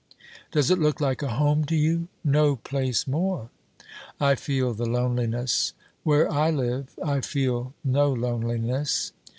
[0.51, 3.51] 'Does it look like a home to you?' 'No place more!'
[4.19, 9.13] 'I feel the loneliness.' 'Where I live I feel no loneliness!'